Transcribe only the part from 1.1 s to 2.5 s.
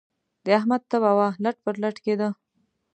وه؛ لټ پر لټ کېدی.